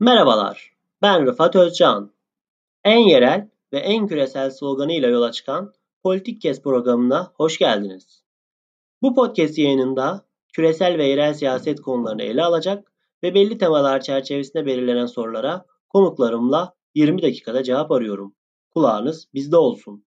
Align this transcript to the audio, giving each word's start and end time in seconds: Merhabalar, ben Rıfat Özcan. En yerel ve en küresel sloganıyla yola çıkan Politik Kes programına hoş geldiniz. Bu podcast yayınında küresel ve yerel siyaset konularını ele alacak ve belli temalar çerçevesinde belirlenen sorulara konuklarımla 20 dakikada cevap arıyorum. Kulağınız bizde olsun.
Merhabalar, 0.00 0.72
ben 1.02 1.26
Rıfat 1.26 1.56
Özcan. 1.56 2.12
En 2.84 2.98
yerel 2.98 3.48
ve 3.72 3.78
en 3.78 4.06
küresel 4.06 4.50
sloganıyla 4.50 5.08
yola 5.08 5.32
çıkan 5.32 5.72
Politik 6.02 6.42
Kes 6.42 6.62
programına 6.62 7.32
hoş 7.34 7.58
geldiniz. 7.58 8.24
Bu 9.02 9.14
podcast 9.14 9.58
yayınında 9.58 10.26
küresel 10.52 10.98
ve 10.98 11.06
yerel 11.06 11.34
siyaset 11.34 11.80
konularını 11.80 12.22
ele 12.22 12.44
alacak 12.44 12.92
ve 13.22 13.34
belli 13.34 13.58
temalar 13.58 14.00
çerçevesinde 14.00 14.66
belirlenen 14.66 15.06
sorulara 15.06 15.64
konuklarımla 15.88 16.74
20 16.94 17.22
dakikada 17.22 17.62
cevap 17.62 17.92
arıyorum. 17.92 18.34
Kulağınız 18.70 19.28
bizde 19.34 19.56
olsun. 19.56 20.04